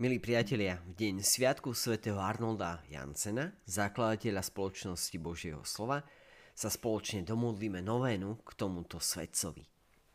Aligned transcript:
Milí 0.00 0.16
priatelia, 0.16 0.80
v 0.88 0.96
deň 0.96 1.20
Sviatku 1.20 1.76
svätého 1.76 2.16
Arnolda 2.16 2.80
Jansena, 2.88 3.52
zakladateľa 3.68 4.40
spoločnosti 4.40 5.12
Božieho 5.20 5.60
slova, 5.68 6.00
sa 6.56 6.72
spoločne 6.72 7.28
domodlíme 7.28 7.84
novénu 7.84 8.40
k 8.40 8.50
tomuto 8.56 8.96
svetcovi. 8.96 9.60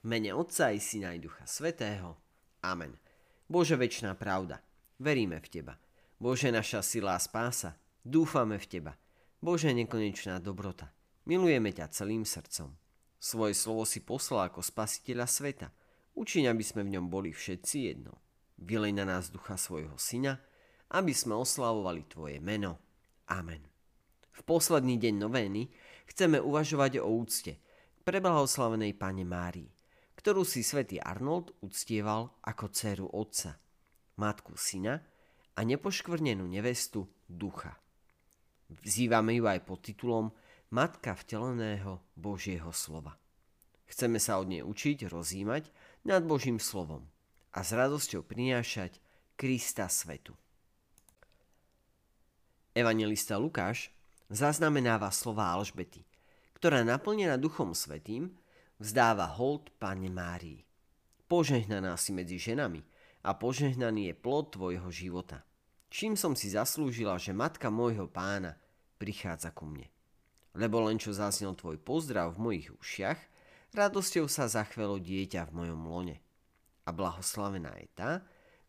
Mene 0.09 0.33
Otca 0.33 0.73
i 0.73 0.81
Syna 0.81 1.13
i 1.13 1.21
Ducha 1.21 1.45
Svetého. 1.45 2.17
Amen. 2.65 2.97
Bože 3.45 3.77
väčšiná 3.77 4.17
pravda, 4.17 4.65
veríme 4.97 5.37
v 5.37 5.45
Teba. 5.45 5.77
Bože 6.17 6.49
naša 6.49 6.81
sila 6.81 7.13
a 7.13 7.21
spása, 7.21 7.77
dúfame 8.01 8.57
v 8.57 8.65
Teba. 8.65 8.97
Bože 9.37 9.69
nekonečná 9.77 10.41
dobrota, 10.41 10.89
milujeme 11.29 11.69
ťa 11.69 11.93
celým 11.93 12.25
srdcom. 12.25 12.73
Svoje 13.21 13.53
slovo 13.53 13.85
si 13.85 14.01
poslal 14.01 14.49
ako 14.49 14.65
spasiteľa 14.65 15.29
sveta. 15.29 15.69
Učiň, 16.17 16.49
aby 16.49 16.65
sme 16.65 16.81
v 16.81 16.97
ňom 16.97 17.13
boli 17.13 17.29
všetci 17.29 17.77
jedno. 17.93 18.17
Vylej 18.57 18.93
na 18.97 19.05
nás 19.05 19.29
ducha 19.29 19.53
svojho 19.53 19.93
syna, 20.01 20.41
aby 20.97 21.13
sme 21.13 21.37
oslavovali 21.37 22.09
Tvoje 22.09 22.41
meno. 22.41 22.81
Amen. 23.29 23.61
V 24.33 24.41
posledný 24.41 24.97
deň 24.97 25.15
novény 25.17 25.69
chceme 26.09 26.41
uvažovať 26.41 27.03
o 27.03 27.09
úcte 27.09 27.59
preblahoslavenej 28.01 28.97
Pane 28.97 29.25
Márii, 29.27 29.69
ktorú 30.17 30.41
si 30.41 30.65
svätý 30.65 30.97
Arnold 30.97 31.53
uctieval 31.61 32.39
ako 32.41 32.65
dceru 32.71 33.07
otca, 33.13 33.59
matku 34.17 34.57
syna 34.57 34.97
a 35.53 35.59
nepoškvrnenú 35.61 36.47
nevestu 36.47 37.05
ducha. 37.29 37.77
Vzývame 38.71 39.37
ju 39.37 39.45
aj 39.45 39.59
pod 39.67 39.85
titulom 39.85 40.25
Matka 40.73 41.15
vteleného 41.15 42.03
Božieho 42.17 42.73
slova. 42.75 43.15
Chceme 43.87 44.19
sa 44.19 44.35
od 44.41 44.51
nej 44.51 44.65
učiť 44.65 45.07
rozímať 45.07 45.71
nad 46.03 46.25
Božím 46.25 46.59
slovom– 46.59 47.07
a 47.53 47.63
s 47.63 47.71
radosťou 47.71 48.25
prinášať 48.25 48.99
Krista 49.37 49.85
svetu. 49.87 50.33
Evangelista 52.73 53.37
Lukáš 53.37 53.93
zaznamenáva 54.29 55.09
slova 55.09 55.49
Alžbety, 55.53 56.05
ktorá 56.57 56.81
naplnená 56.81 57.37
Duchom 57.37 57.73
Svetým 57.73 58.33
vzdáva 58.77 59.29
hold 59.37 59.73
Pane 59.81 60.09
Márii. 60.09 60.65
Požehnaná 61.25 61.97
si 61.97 62.13
medzi 62.13 62.37
ženami 62.37 62.81
a 63.25 63.33
požehnaný 63.33 64.13
je 64.13 64.15
plod 64.17 64.53
tvojho 64.53 64.89
života. 64.93 65.43
Čím 65.87 66.19
som 66.19 66.35
si 66.35 66.51
zaslúžila, 66.51 67.15
že 67.17 67.31
matka 67.31 67.71
môjho 67.71 68.11
pána 68.11 68.59
prichádza 68.99 69.55
ku 69.55 69.65
mne. 69.65 69.87
Lebo 70.57 70.81
len 70.83 70.99
čo 70.99 71.15
zaznel 71.15 71.53
tvoj 71.53 71.79
pozdrav 71.79 72.35
v 72.35 72.41
mojich 72.41 72.67
ušiach, 72.73 73.19
radosťou 73.77 74.25
sa 74.25 74.49
zachvelo 74.49 74.97
dieťa 74.97 75.47
v 75.47 75.55
mojom 75.63 75.81
lone 75.87 76.17
a 76.87 76.89
blahoslavená 76.95 77.75
je 77.83 77.87
tá, 77.91 78.11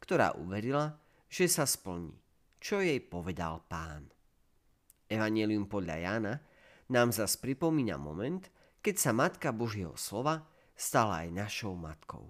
ktorá 0.02 0.34
uverila, 0.34 0.98
že 1.30 1.46
sa 1.46 1.62
splní, 1.62 2.10
čo 2.58 2.82
jej 2.82 2.98
povedal 2.98 3.62
pán. 3.70 4.10
Evangelium 5.06 5.70
podľa 5.70 5.96
Jána 6.02 6.34
nám 6.90 7.14
zas 7.14 7.38
pripomína 7.38 7.96
moment, 7.96 8.42
keď 8.82 8.94
sa 8.98 9.10
Matka 9.14 9.54
Božieho 9.54 9.94
slova 9.94 10.42
stala 10.74 11.24
aj 11.24 11.28
našou 11.32 11.78
matkou. 11.78 12.26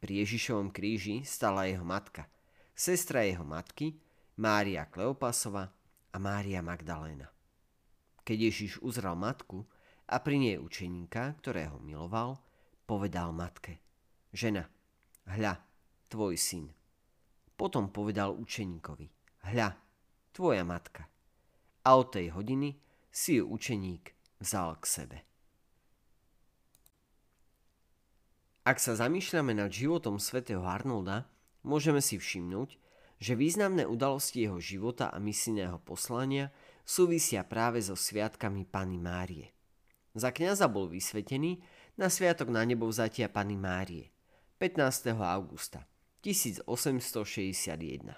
Pri 0.00 0.24
Ježišovom 0.24 0.72
kríži 0.72 1.24
stala 1.24 1.68
jeho 1.68 1.84
matka, 1.84 2.24
sestra 2.72 3.24
jeho 3.24 3.44
matky, 3.44 4.00
Mária 4.40 4.88
Kleopasova 4.88 5.68
a 6.10 6.16
Mária 6.16 6.64
Magdaléna. 6.64 7.28
Keď 8.24 8.38
Ježiš 8.48 8.72
uzral 8.80 9.16
matku 9.20 9.68
a 10.08 10.16
pri 10.24 10.40
nej 10.40 10.56
učeníka, 10.56 11.36
ktorého 11.44 11.76
miloval, 11.84 12.40
povedal 12.88 13.36
matke, 13.36 13.76
žena, 14.32 14.64
hľa, 15.30 15.54
tvoj 16.10 16.34
syn. 16.34 16.66
Potom 17.54 17.92
povedal 17.92 18.34
učeníkovi, 18.34 19.06
hľa, 19.52 19.76
tvoja 20.34 20.64
matka. 20.66 21.06
A 21.86 21.96
od 21.96 22.12
tej 22.12 22.34
hodiny 22.34 22.76
si 23.08 23.38
ju 23.38 23.46
učeník 23.48 24.12
vzal 24.42 24.76
k 24.80 24.84
sebe. 24.86 25.18
Ak 28.66 28.76
sa 28.76 28.92
zamýšľame 28.92 29.56
nad 29.56 29.72
životom 29.72 30.20
svätého 30.20 30.62
Arnolda, 30.62 31.26
môžeme 31.64 32.04
si 32.04 32.20
všimnúť, 32.20 32.76
že 33.20 33.36
významné 33.36 33.84
udalosti 33.84 34.48
jeho 34.48 34.60
života 34.60 35.12
a 35.12 35.20
misijného 35.20 35.80
poslania 35.84 36.52
súvisia 36.84 37.44
práve 37.44 37.80
so 37.84 37.96
sviatkami 37.96 38.64
Pany 38.64 38.96
Márie. 38.96 39.52
Za 40.16 40.32
kňaza 40.32 40.68
bol 40.68 40.88
vysvetený 40.88 41.60
na 42.00 42.08
sviatok 42.08 42.48
na 42.48 42.64
nebo 42.64 42.88
vzatia 42.88 43.28
Pany 43.28 43.56
Márie– 43.56 44.08
15. 44.60 45.16
augusta 45.16 45.88
1861. 46.20 48.12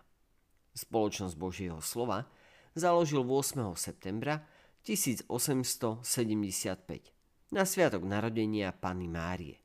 Spoločnosť 0.75 1.34
Božieho 1.38 1.78
slova 1.78 2.26
založil 2.75 3.22
8. 3.22 3.62
septembra 3.78 4.42
1875 4.82 6.03
na 7.54 7.62
sviatok 7.62 8.03
narodenia 8.03 8.75
Panny 8.75 9.06
Márie. 9.06 9.62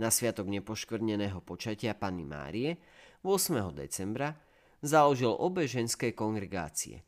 Na 0.00 0.08
sviatok 0.08 0.48
nepoškvrneného 0.48 1.44
počatia 1.44 1.92
Panny 1.92 2.24
Márie 2.24 2.80
8. 3.20 3.76
decembra 3.76 4.32
založil 4.80 5.36
obe 5.36 5.68
ženské 5.68 6.16
kongregácie. 6.16 7.04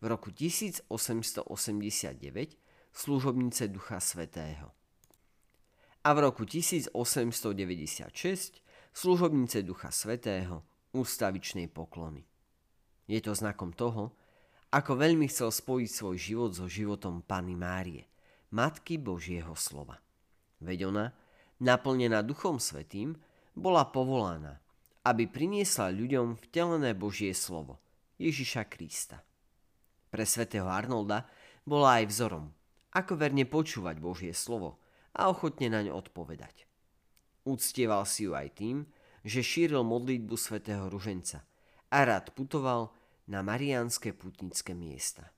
V 0.00 0.08
roku 0.08 0.32
1889 0.32 0.96
služobnice 2.96 3.68
Ducha 3.68 4.00
Svetého 4.00 4.77
a 6.08 6.16
v 6.16 6.24
roku 6.24 6.48
1896 6.48 6.88
služobnice 8.96 9.60
Ducha 9.60 9.92
Svetého 9.92 10.64
ústavičnej 10.96 11.68
poklony. 11.68 12.24
Je 13.04 13.20
to 13.20 13.36
znakom 13.36 13.76
toho, 13.76 14.16
ako 14.72 15.04
veľmi 15.04 15.28
chcel 15.28 15.52
spojiť 15.52 15.90
svoj 15.92 16.16
život 16.16 16.56
so 16.56 16.64
životom 16.64 17.20
Pany 17.20 17.52
Márie, 17.60 18.08
Matky 18.56 18.96
Božieho 18.96 19.52
slova. 19.52 20.00
Veď 20.64 20.88
ona, 20.88 21.12
naplnená 21.60 22.24
Duchom 22.24 22.56
Svetým, 22.56 23.12
bola 23.52 23.84
povolaná, 23.84 24.64
aby 25.04 25.28
priniesla 25.28 25.92
ľuďom 25.92 26.40
vtelené 26.48 26.96
Božie 26.96 27.36
slovo, 27.36 27.84
Ježiša 28.16 28.64
Krista. 28.64 29.20
Pre 30.08 30.24
svätého 30.24 30.72
Arnolda 30.72 31.28
bola 31.68 32.00
aj 32.00 32.08
vzorom, 32.08 32.48
ako 32.96 33.12
verne 33.20 33.44
počúvať 33.44 34.00
Božie 34.00 34.32
slovo– 34.32 34.80
a 35.14 35.32
ochotne 35.32 35.72
naň 35.72 35.92
odpovedať. 35.94 36.68
Úctieval 37.48 38.04
si 38.04 38.28
ju 38.28 38.36
aj 38.36 38.48
tým, 38.58 38.84
že 39.24 39.44
šíril 39.44 39.84
modlitbu 39.84 40.36
svätého 40.36 40.88
Ruženca 40.88 41.44
a 41.88 41.98
rád 42.04 42.36
putoval 42.36 42.92
na 43.28 43.44
mariánske 43.44 44.12
putnické 44.16 44.72
miesta. 44.72 45.32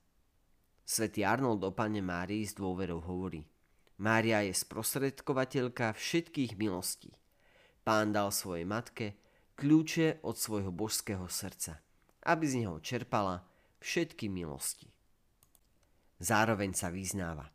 Svetý 0.87 1.23
Arnold 1.23 1.63
o 1.63 1.71
pane 1.71 2.03
Márii 2.03 2.43
s 2.43 2.55
dôverou 2.55 2.99
hovorí 3.03 3.47
Mária 4.01 4.43
je 4.43 4.57
sprostredkovateľka 4.57 5.93
všetkých 5.93 6.57
milostí. 6.57 7.13
Pán 7.85 8.17
dal 8.17 8.33
svojej 8.33 8.65
matke 8.65 9.21
kľúče 9.61 10.25
od 10.25 10.41
svojho 10.41 10.73
božského 10.73 11.29
srdca, 11.29 11.85
aby 12.25 12.45
z 12.49 12.65
neho 12.65 12.81
čerpala 12.81 13.45
všetky 13.85 14.33
milosti. 14.33 14.89
Zároveň 16.17 16.73
sa 16.73 16.89
vyznáva. 16.89 17.49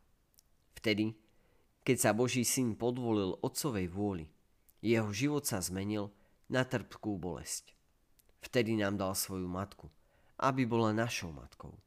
Vtedy, 0.78 1.14
keď 1.86 1.96
sa 2.02 2.10
Boží 2.10 2.42
syn 2.42 2.74
podvolil 2.74 3.38
otcovej 3.46 3.86
vôli, 3.86 4.26
jeho 4.82 5.06
život 5.14 5.46
sa 5.46 5.62
zmenil 5.62 6.10
na 6.50 6.66
trpkú 6.66 7.14
bolesť. 7.14 7.78
Vtedy 8.42 8.74
nám 8.74 8.98
dal 8.98 9.14
svoju 9.14 9.46
matku, 9.46 9.86
aby 10.42 10.66
bola 10.66 10.90
našou 10.90 11.30
matkou. 11.30 11.78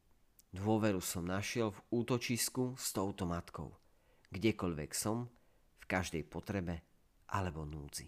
Dôveru 0.55 1.03
som 1.03 1.27
našiel 1.27 1.75
v 1.75 1.79
útočisku 1.99 2.79
s 2.79 2.95
touto 2.95 3.27
matkou, 3.27 3.75
kdekoľvek 4.31 4.91
som, 4.95 5.27
v 5.83 5.85
každej 5.85 6.23
potrebe 6.31 6.79
alebo 7.27 7.67
núdzi. 7.67 8.07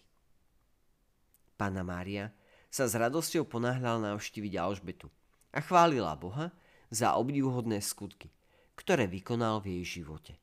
Pána 1.60 1.84
Mária 1.84 2.32
sa 2.72 2.88
s 2.88 2.96
radosťou 2.96 3.46
ponáhľal 3.46 4.00
navštíviť 4.02 4.54
Alžbetu 4.58 5.12
a 5.52 5.60
chválila 5.60 6.16
Boha 6.16 6.56
za 6.88 7.20
obdivhodné 7.20 7.84
skutky, 7.84 8.32
ktoré 8.80 9.06
vykonal 9.12 9.60
v 9.60 9.78
jej 9.78 10.02
živote. 10.02 10.40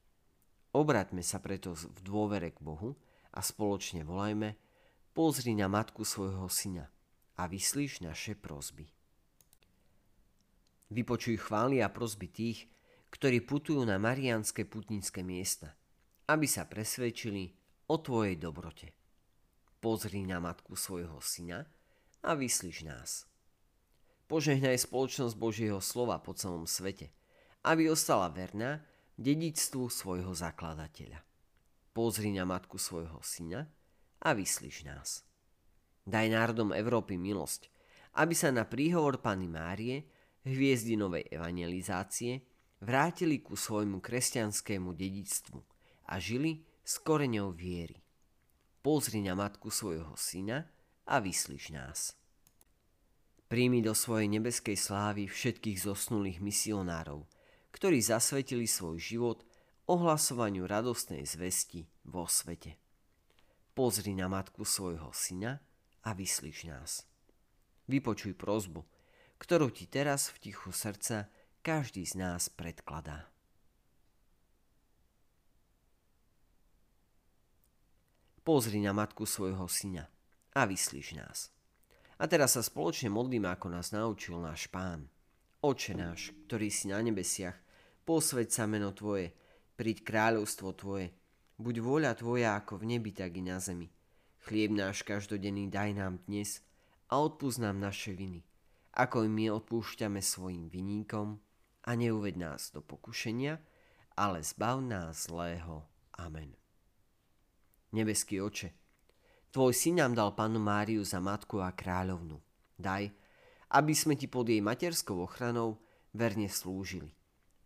Obraťme 0.79 1.27
sa 1.27 1.43
preto 1.43 1.75
v 1.75 1.99
dôvere 2.07 2.55
k 2.55 2.63
Bohu 2.63 2.95
a 3.35 3.43
spoločne 3.43 4.07
volajme 4.07 4.55
Pozri 5.11 5.51
na 5.59 5.67
matku 5.67 6.07
svojho 6.07 6.47
syna 6.47 6.87
a 7.35 7.51
vyslíš 7.51 8.07
naše 8.07 8.39
prosby. 8.39 8.87
Vypočuj 10.95 11.43
chvály 11.43 11.83
a 11.83 11.91
prosby 11.91 12.31
tých, 12.31 12.71
ktorí 13.11 13.43
putujú 13.43 13.83
na 13.83 13.99
mariánske 13.99 14.71
putnické 14.71 15.27
miesta, 15.27 15.75
aby 16.31 16.47
sa 16.47 16.71
presvedčili 16.71 17.51
o 17.91 17.99
Tvojej 17.99 18.39
dobrote. 18.39 18.95
Pozri 19.83 20.23
na 20.23 20.39
matku 20.39 20.79
svojho 20.79 21.19
syna 21.19 21.67
a 22.23 22.39
vyslíš 22.39 22.87
nás. 22.87 23.27
Požehnaj 24.31 24.87
spoločnosť 24.87 25.35
Božieho 25.35 25.83
slova 25.83 26.23
po 26.23 26.39
celom 26.39 26.71
svete, 26.71 27.11
aby 27.67 27.91
ostala 27.91 28.31
verná 28.31 28.87
dedičstvu 29.19 29.91
svojho 29.91 30.31
zakladateľa. 30.31 31.19
Pozri 31.91 32.31
na 32.31 32.47
matku 32.47 32.79
svojho 32.79 33.19
syna 33.26 33.67
a 34.23 34.31
vyslíš 34.31 34.87
nás. 34.87 35.26
Daj 36.06 36.31
národom 36.31 36.70
Európy 36.70 37.19
milosť, 37.19 37.69
aby 38.23 38.32
sa 38.32 38.55
na 38.55 38.62
príhovor 38.65 39.19
Pany 39.19 39.50
Márie, 39.50 40.06
hviezdy 40.47 40.94
novej 40.94 41.26
evangelizácie, 41.29 42.47
vrátili 42.79 43.43
ku 43.43 43.59
svojmu 43.59 43.99
kresťanskému 43.99 44.94
dedictvu 44.94 45.59
a 46.09 46.23
žili 46.23 46.62
s 46.87 47.03
koreňou 47.03 47.50
viery. 47.50 47.99
Pozri 48.81 49.21
na 49.21 49.35
matku 49.35 49.69
svojho 49.69 50.14
syna 50.14 50.71
a 51.11 51.19
vyslíš 51.19 51.75
nás. 51.75 52.14
Príjmi 53.50 53.82
do 53.82 53.93
svojej 53.93 54.31
nebeskej 54.31 54.79
slávy 54.79 55.26
všetkých 55.26 55.82
zosnulých 55.82 56.38
misionárov, 56.38 57.26
ktorí 57.73 58.00
zasvetili 58.00 58.65
svoj 58.65 58.99
život 59.00 59.38
ohlasovaniu 59.88 60.69
radostnej 60.69 61.25
zvesti 61.25 61.88
vo 62.05 62.29
svete. 62.29 62.76
Pozri 63.73 64.12
na 64.12 64.29
matku 64.29 64.67
svojho 64.67 65.09
syna 65.15 65.62
a 66.05 66.11
vyslíš 66.12 66.69
nás. 66.69 67.09
Vypočuj 67.88 68.37
prozbu, 68.37 68.85
ktorú 69.41 69.73
ti 69.73 69.88
teraz 69.88 70.29
v 70.35 70.50
tichu 70.50 70.75
srdca 70.75 71.31
každý 71.65 72.05
z 72.05 72.20
nás 72.20 72.53
predkladá. 72.53 73.31
Pozri 78.44 78.81
na 78.81 78.97
matku 78.97 79.29
svojho 79.29 79.69
syna 79.69 80.09
a 80.56 80.64
vyslíš 80.64 81.17
nás. 81.17 81.53
A 82.19 82.26
teraz 82.26 82.59
sa 82.59 82.64
spoločne 82.64 83.12
modlíme, 83.12 83.47
ako 83.47 83.71
nás 83.71 83.94
naučil 83.94 84.41
náš 84.41 84.67
Pán. 84.73 85.06
Oče 85.59 85.91
náš, 85.99 86.31
ktorý 86.47 86.71
si 86.71 86.87
na 86.87 87.03
nebesiach, 87.03 87.59
posveď 88.07 88.47
sa 88.47 88.71
meno 88.71 88.95
Tvoje, 88.95 89.35
príď 89.75 90.07
kráľovstvo 90.07 90.71
Tvoje, 90.79 91.11
buď 91.59 91.83
vôľa 91.83 92.15
Tvoja 92.15 92.55
ako 92.55 92.79
v 92.79 92.95
nebi, 92.95 93.11
tak 93.11 93.35
i 93.35 93.43
na 93.43 93.59
zemi. 93.59 93.91
Chlieb 94.47 94.71
náš 94.71 95.03
každodenný 95.03 95.67
daj 95.67 95.99
nám 95.99 96.23
dnes 96.31 96.63
a 97.11 97.19
odpúsť 97.19 97.59
nám 97.59 97.83
naše 97.83 98.15
viny, 98.15 98.47
ako 98.95 99.27
my 99.27 99.51
odpúšťame 99.59 100.23
svojim 100.23 100.71
viníkom 100.71 101.43
a 101.83 101.91
neuved 101.99 102.39
nás 102.39 102.71
do 102.71 102.79
pokušenia, 102.79 103.59
ale 104.15 104.47
zbav 104.47 104.79
nás 104.79 105.27
zlého. 105.27 105.83
Amen. 106.23 106.55
Nebeský 107.99 108.39
oče, 108.39 108.71
tvoj 109.51 109.75
syn 109.75 110.07
nám 110.07 110.15
dal 110.15 110.39
panu 110.39 110.63
Máriu 110.63 111.03
za 111.03 111.19
matku 111.19 111.59
a 111.59 111.75
kráľovnu. 111.75 112.39
Daj, 112.79 113.11
aby 113.73 113.93
sme 113.93 114.17
ti 114.17 114.26
pod 114.31 114.49
jej 114.49 114.61
materskou 114.65 115.20
ochranou 115.25 115.81
verne 116.17 116.49
slúžili 116.49 117.12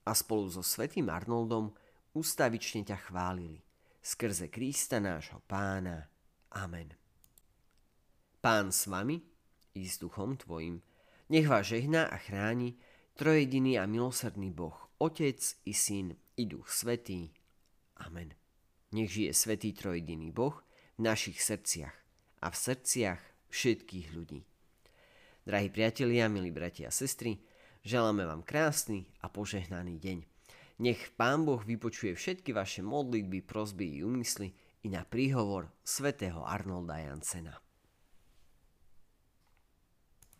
a 0.02 0.12
spolu 0.14 0.50
so 0.50 0.62
svetým 0.62 1.06
Arnoldom 1.06 1.70
ustavične 2.14 2.82
ťa 2.82 2.98
chválili. 3.10 3.62
Skrze 4.02 4.50
Krista 4.50 4.98
nášho 4.98 5.38
pána. 5.46 6.10
Amen. 6.58 6.90
Pán 8.42 8.74
s 8.74 8.90
vami 8.90 9.22
i 9.78 9.86
s 9.86 10.02
duchom 10.02 10.34
tvojim, 10.34 10.82
nech 11.30 11.46
vás 11.46 11.70
žehná 11.70 12.10
a 12.10 12.18
chráni 12.18 12.74
trojediný 13.14 13.78
a 13.78 13.86
milosrdný 13.86 14.50
Boh, 14.50 14.74
Otec 14.98 15.38
i 15.64 15.72
Syn 15.72 16.18
i 16.34 16.44
Duch 16.50 16.66
Svetý. 16.66 17.30
Amen. 18.02 18.34
Nech 18.90 19.14
žije 19.14 19.32
Svetý 19.32 19.72
Trojediný 19.72 20.34
Boh 20.34 20.58
v 20.98 21.06
našich 21.06 21.38
srdciach 21.38 21.94
a 22.42 22.50
v 22.50 22.56
srdciach 22.58 23.20
všetkých 23.48 24.08
ľudí. 24.12 24.42
Drahí 25.42 25.74
priatelia, 25.74 26.30
milí 26.30 26.54
bratia 26.54 26.86
a 26.86 26.94
sestry, 26.94 27.34
želáme 27.82 28.22
vám 28.22 28.46
krásny 28.46 29.10
a 29.18 29.26
požehnaný 29.26 29.98
deň. 29.98 30.18
Nech 30.78 31.10
Pán 31.18 31.42
Boh 31.42 31.58
vypočuje 31.58 32.14
všetky 32.14 32.54
vaše 32.54 32.78
modlitby, 32.78 33.42
prosby 33.42 33.98
i 33.98 34.06
úmysly 34.06 34.54
i 34.86 34.88
na 34.94 35.02
príhovor 35.02 35.66
svätého 35.82 36.46
Arnolda 36.46 37.02
Jansena. 37.02 37.58